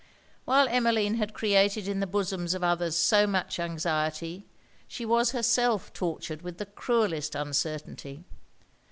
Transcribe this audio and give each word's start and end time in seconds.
While 0.45 0.67
Emmeline 0.67 1.13
had 1.17 1.35
created 1.35 1.87
in 1.87 1.99
the 1.99 2.07
bosoms 2.07 2.55
of 2.55 2.63
others 2.63 2.95
so 2.95 3.27
much 3.27 3.59
anxiety, 3.59 4.47
she 4.87 5.05
was 5.05 5.29
herself 5.31 5.93
tortured 5.93 6.41
with 6.41 6.57
the 6.57 6.65
cruellest 6.65 7.35
uncertainty. 7.35 8.23